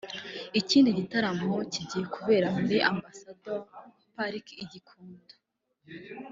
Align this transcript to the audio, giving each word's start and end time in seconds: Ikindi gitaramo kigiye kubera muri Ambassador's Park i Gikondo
Ikindi 0.59 0.89
gitaramo 0.99 1.51
kigiye 1.71 2.05
kubera 2.15 2.47
muri 2.59 2.77
Ambassador's 2.89 3.69
Park 4.13 4.45
i 4.63 4.65
Gikondo 4.71 5.33